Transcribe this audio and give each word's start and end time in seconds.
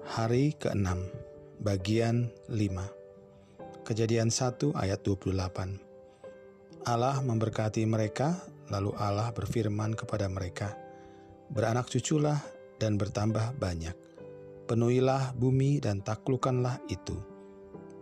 Hari 0.00 0.56
ke-6 0.56 0.88
Bagian 1.60 2.32
5 2.48 3.84
Kejadian 3.84 4.32
1 4.32 4.72
ayat 4.72 5.04
28 5.04 5.36
Allah 6.88 7.20
memberkati 7.20 7.84
mereka, 7.84 8.40
lalu 8.72 8.96
Allah 8.96 9.28
berfirman 9.36 9.92
kepada 9.92 10.32
mereka, 10.32 10.72
Beranak 11.52 11.92
cuculah 11.92 12.40
dan 12.80 12.96
bertambah 12.96 13.60
banyak. 13.60 13.92
Penuhilah 14.64 15.36
bumi 15.36 15.76
dan 15.84 16.00
taklukanlah 16.00 16.80
itu. 16.88 17.20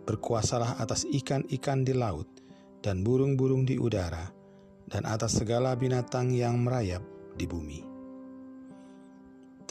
Berkuasalah 0.07 0.79
atas 0.79 1.03
ikan-ikan 1.11 1.83
di 1.83 1.91
laut 1.91 2.31
dan 2.79 3.03
burung-burung 3.03 3.67
di 3.67 3.75
udara, 3.75 4.31
dan 4.87 5.03
atas 5.03 5.43
segala 5.43 5.75
binatang 5.75 6.31
yang 6.31 6.63
merayap 6.63 7.03
di 7.35 7.43
bumi. 7.43 7.90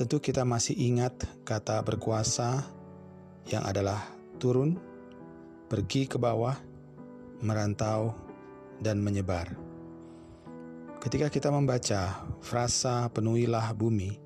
Tentu 0.00 0.16
kita 0.16 0.48
masih 0.48 0.80
ingat 0.80 1.12
kata 1.44 1.76
berkuasa 1.84 2.64
yang 3.52 3.60
adalah 3.68 4.00
turun, 4.40 4.80
pergi 5.68 6.08
ke 6.08 6.16
bawah, 6.16 6.56
merantau, 7.44 8.16
dan 8.80 9.04
menyebar. 9.04 9.52
Ketika 11.04 11.28
kita 11.28 11.52
membaca 11.52 12.16
frasa 12.40 13.12
penuhilah 13.12 13.76
bumi, 13.76 14.16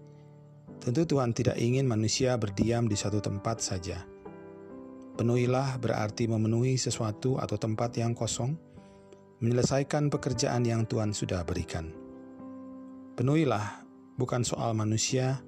tentu 0.79 1.11
Tuhan 1.11 1.35
tidak 1.35 1.59
ingin 1.59 1.91
manusia 1.91 2.39
berdiam 2.39 2.87
di 2.87 2.95
satu 2.95 3.19
tempat 3.19 3.59
saja. 3.59 4.07
Penuhilah 5.19 5.83
berarti 5.83 6.31
memenuhi 6.31 6.79
sesuatu 6.79 7.43
atau 7.43 7.59
tempat 7.59 7.99
yang 7.99 8.15
kosong, 8.15 8.55
menyelesaikan 9.43 10.07
pekerjaan 10.07 10.63
yang 10.63 10.87
Tuhan 10.87 11.11
sudah 11.11 11.43
berikan. 11.43 11.91
Penuhilah 13.19 13.83
bukan 14.15 14.47
soal 14.47 14.71
manusia, 14.79 15.43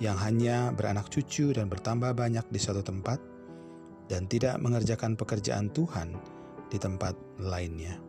yang 0.00 0.16
hanya 0.16 0.72
beranak 0.72 1.12
cucu 1.12 1.52
dan 1.52 1.68
bertambah 1.68 2.16
banyak 2.16 2.48
di 2.48 2.58
suatu 2.58 2.80
tempat 2.80 3.20
dan 4.08 4.26
tidak 4.26 4.56
mengerjakan 4.58 5.14
pekerjaan 5.14 5.68
Tuhan 5.70 6.16
di 6.72 6.80
tempat 6.80 7.14
lainnya. 7.38 8.00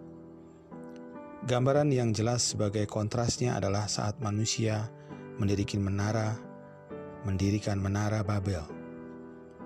Gambaran 1.45 1.91
yang 1.91 2.16
jelas 2.16 2.55
sebagai 2.55 2.88
kontrasnya 2.88 3.59
adalah 3.59 3.91
saat 3.91 4.17
manusia 4.23 4.88
mendirikan 5.35 5.81
menara, 5.83 6.38
mendirikan 7.27 7.81
menara 7.81 8.21
Babel. 8.21 8.63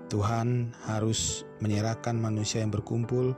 Tuhan 0.08 0.72
harus 0.86 1.44
menyerahkan 1.60 2.16
manusia 2.16 2.64
yang 2.64 2.72
berkumpul 2.72 3.36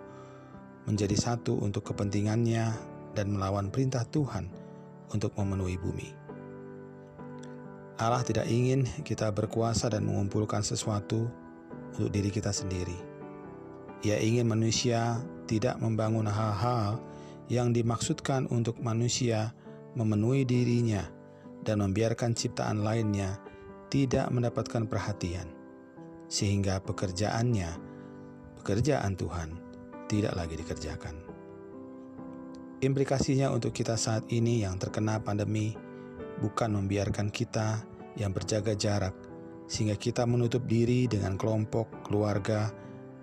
menjadi 0.87 1.17
satu 1.19 1.59
untuk 1.61 1.93
kepentingannya 1.93 2.73
dan 3.13 3.35
melawan 3.35 3.75
perintah 3.75 4.07
Tuhan 4.07 4.49
untuk 5.11 5.35
memenuhi 5.35 5.77
bumi. 5.81 6.28
Allah 7.99 8.23
tidak 8.23 8.47
ingin 8.47 8.87
kita 9.03 9.35
berkuasa 9.35 9.91
dan 9.91 10.07
mengumpulkan 10.07 10.63
sesuatu 10.63 11.27
untuk 11.99 12.11
diri 12.15 12.31
kita 12.31 12.55
sendiri. 12.55 12.95
Ia 14.07 14.23
ingin 14.23 14.47
manusia 14.47 15.19
tidak 15.51 15.83
membangun 15.83 16.31
hal-hal 16.31 17.03
yang 17.51 17.75
dimaksudkan 17.75 18.47
untuk 18.55 18.79
manusia 18.79 19.51
memenuhi 19.99 20.47
dirinya 20.47 21.03
dan 21.67 21.83
membiarkan 21.83 22.39
ciptaan 22.39 22.87
lainnya 22.87 23.35
tidak 23.91 24.31
mendapatkan 24.31 24.87
perhatian, 24.87 25.51
sehingga 26.31 26.79
pekerjaannya, 26.85 27.71
pekerjaan 28.63 29.19
Tuhan, 29.19 29.59
tidak 30.07 30.39
lagi 30.39 30.55
dikerjakan. 30.55 31.19
Implikasinya 32.79 33.51
untuk 33.51 33.75
kita 33.75 33.99
saat 33.99 34.23
ini 34.31 34.63
yang 34.63 34.79
terkena 34.79 35.19
pandemi 35.19 35.75
bukan 36.39 36.79
membiarkan 36.79 37.31
kita 37.31 37.83
yang 38.19 38.35
berjaga 38.35 38.75
jarak, 38.75 39.15
sehingga 39.71 39.95
kita 39.95 40.25
menutup 40.25 40.65
diri 40.65 41.07
dengan 41.07 41.39
kelompok, 41.39 42.07
keluarga 42.07 42.73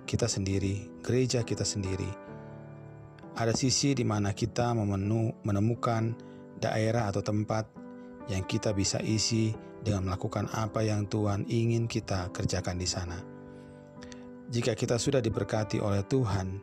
kita 0.05 0.29
sendiri, 0.29 1.01
gereja 1.01 1.41
kita 1.41 1.65
sendiri. 1.65 2.07
Ada 3.35 3.51
sisi 3.51 3.91
di 3.91 4.07
mana 4.07 4.31
kita 4.31 4.71
memenu, 4.71 5.43
menemukan 5.43 6.15
daerah 6.61 7.11
atau 7.11 7.19
tempat 7.19 7.67
yang 8.31 8.47
kita 8.47 8.71
bisa 8.71 9.03
isi 9.03 9.51
dengan 9.83 10.07
melakukan 10.09 10.47
apa 10.55 10.81
yang 10.81 11.05
Tuhan 11.05 11.45
ingin 11.51 11.85
kita 11.85 12.31
kerjakan 12.31 12.79
di 12.79 12.87
sana. 12.87 13.19
Jika 14.45 14.77
kita 14.77 14.95
sudah 15.01 15.19
diberkati 15.19 15.81
oleh 15.81 16.05
Tuhan 16.05 16.61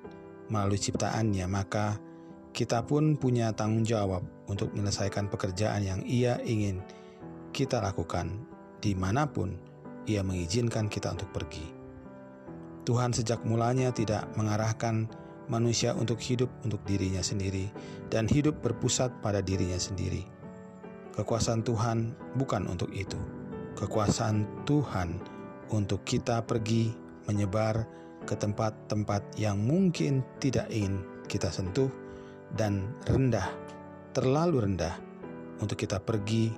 melalui 0.49 0.79
ciptaannya, 0.79 1.47
maka 1.51 1.99
kita 2.53 2.85
pun 2.85 3.17
punya 3.17 3.49
tanggung 3.57 3.83
jawab 3.83 4.21
untuk 4.45 4.77
menyelesaikan 4.77 5.33
pekerjaan 5.33 5.81
yang 5.81 6.01
Ia 6.05 6.37
ingin 6.45 6.85
kita 7.57 7.81
lakukan 7.81 8.45
di 8.85 8.93
mana 8.93 9.25
pun 9.25 9.57
Ia 10.05 10.21
mengizinkan 10.21 10.93
kita 10.93 11.17
untuk 11.17 11.33
pergi. 11.33 11.65
Tuhan 12.85 13.17
sejak 13.17 13.41
mulanya 13.49 13.89
tidak 13.95 14.29
mengarahkan 14.37 15.09
manusia 15.49 15.97
untuk 15.97 16.21
hidup 16.21 16.51
untuk 16.67 16.83
dirinya 16.85 17.25
sendiri 17.25 17.73
dan 18.12 18.29
hidup 18.29 18.61
berpusat 18.61 19.09
pada 19.25 19.41
dirinya 19.41 19.79
sendiri. 19.81 20.27
Kekuasaan 21.17 21.65
Tuhan 21.65 22.12
bukan 22.37 22.69
untuk 22.69 22.93
itu. 22.93 23.17
Kekuasaan 23.79 24.65
Tuhan 24.69 25.21
untuk 25.73 26.05
kita 26.05 26.45
pergi 26.45 26.93
menyebar 27.25 27.87
ke 28.29 28.35
tempat-tempat 28.37 29.41
yang 29.41 29.61
mungkin 29.62 30.21
tidak 30.43 30.69
ingin 30.69 31.01
kita 31.31 31.49
sentuh 31.49 32.02
dan 32.53 32.93
rendah, 33.09 33.49
terlalu 34.13 34.69
rendah 34.69 34.97
untuk 35.61 35.81
kita 35.81 36.01
pergi 36.03 36.53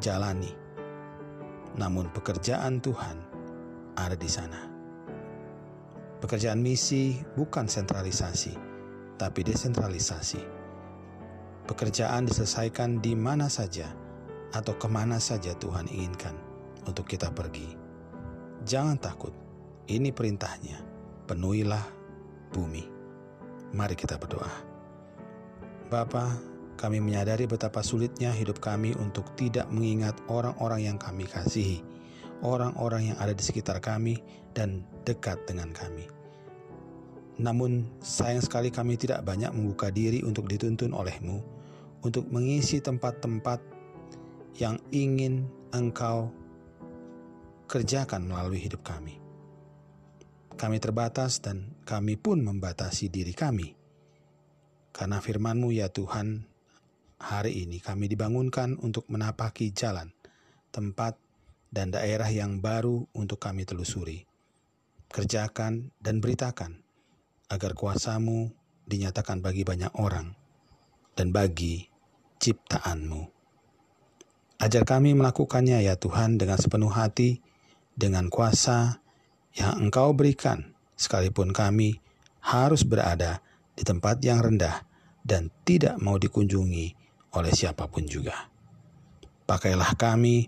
jalani. 0.00 0.52
Namun 1.74 2.08
pekerjaan 2.14 2.80
Tuhan 2.80 3.16
ada 3.98 4.16
di 4.16 4.30
sana. 4.30 4.60
Pekerjaan 6.22 6.64
misi 6.64 7.20
bukan 7.36 7.68
sentralisasi, 7.68 8.54
tapi 9.20 9.44
desentralisasi. 9.44 10.40
Pekerjaan 11.68 12.24
diselesaikan 12.24 13.00
di 13.00 13.12
mana 13.12 13.48
saja 13.52 13.92
atau 14.54 14.72
ke 14.78 14.88
mana 14.88 15.20
saja 15.20 15.52
Tuhan 15.58 15.90
inginkan 15.90 16.32
untuk 16.88 17.04
kita 17.08 17.32
pergi. 17.34 17.76
Jangan 18.64 18.96
takut, 18.96 19.34
ini 19.90 20.08
perintahnya, 20.14 20.80
penuhilah 21.28 21.84
bumi. 22.54 22.84
Mari 23.74 23.98
kita 23.98 24.16
berdoa. 24.16 24.73
Bapa, 25.94 26.26
kami 26.74 26.98
menyadari 26.98 27.46
betapa 27.46 27.78
sulitnya 27.78 28.34
hidup 28.34 28.58
kami 28.58 28.98
untuk 28.98 29.30
tidak 29.38 29.70
mengingat 29.70 30.18
orang-orang 30.26 30.90
yang 30.90 30.98
kami 30.98 31.22
kasihi, 31.22 31.86
orang-orang 32.42 33.14
yang 33.14 33.18
ada 33.22 33.30
di 33.30 33.38
sekitar 33.38 33.78
kami 33.78 34.18
dan 34.58 34.82
dekat 35.06 35.38
dengan 35.46 35.70
kami. 35.70 36.10
Namun, 37.38 37.86
sayang 38.02 38.42
sekali 38.42 38.74
kami 38.74 38.98
tidak 38.98 39.22
banyak 39.22 39.54
membuka 39.54 39.94
diri 39.94 40.26
untuk 40.26 40.50
dituntun 40.50 40.90
olehmu, 40.90 41.38
untuk 42.02 42.26
mengisi 42.26 42.82
tempat-tempat 42.82 43.62
yang 44.58 44.82
ingin 44.90 45.46
engkau 45.70 46.34
kerjakan 47.70 48.26
melalui 48.26 48.58
hidup 48.58 48.82
kami. 48.82 49.22
Kami 50.58 50.82
terbatas 50.82 51.38
dan 51.38 51.70
kami 51.86 52.18
pun 52.18 52.42
membatasi 52.42 53.14
diri 53.14 53.30
kami 53.30 53.83
karena 54.94 55.18
firman-Mu 55.18 55.74
ya 55.74 55.90
Tuhan, 55.90 56.46
hari 57.18 57.66
ini 57.66 57.82
kami 57.82 58.06
dibangunkan 58.06 58.78
untuk 58.78 59.10
menapaki 59.10 59.74
jalan, 59.74 60.14
tempat, 60.70 61.18
dan 61.74 61.90
daerah 61.90 62.30
yang 62.30 62.62
baru 62.62 63.02
untuk 63.18 63.42
kami 63.42 63.66
telusuri. 63.66 64.22
Kerjakan 65.10 65.90
dan 65.98 66.22
beritakan 66.22 66.78
agar 67.50 67.74
kuasamu 67.74 68.54
dinyatakan 68.86 69.42
bagi 69.42 69.66
banyak 69.66 69.90
orang 69.98 70.30
dan 71.18 71.34
bagi 71.34 71.90
ciptaanmu. 72.38 73.34
Ajar 74.62 74.86
kami 74.86 75.18
melakukannya 75.18 75.82
ya 75.82 75.98
Tuhan 75.98 76.38
dengan 76.38 76.62
sepenuh 76.62 76.94
hati, 76.94 77.42
dengan 77.98 78.30
kuasa 78.30 79.02
yang 79.58 79.90
Engkau 79.90 80.14
berikan, 80.14 80.78
sekalipun 80.94 81.50
kami 81.50 81.98
harus 82.38 82.86
berada 82.86 83.42
di 83.74 83.82
tempat 83.82 84.22
yang 84.22 84.38
rendah 84.38 84.93
dan 85.24 85.48
tidak 85.64 85.96
mau 85.98 86.20
dikunjungi 86.20 86.86
oleh 87.34 87.52
siapa 87.52 87.88
pun 87.88 88.04
juga. 88.04 88.52
Pakailah 89.48 89.96
kami 89.96 90.46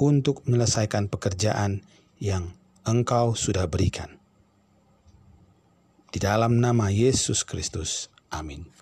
untuk 0.00 0.42
menyelesaikan 0.48 1.06
pekerjaan 1.12 1.84
yang 2.18 2.56
Engkau 2.84 3.32
sudah 3.36 3.64
berikan. 3.70 4.18
Di 6.10 6.20
dalam 6.20 6.60
nama 6.60 6.92
Yesus 6.92 7.46
Kristus, 7.46 8.12
amin. 8.28 8.73